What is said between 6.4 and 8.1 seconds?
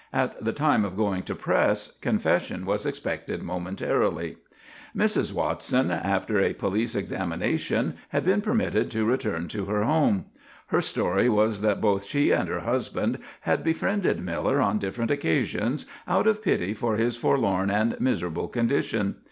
a police examination,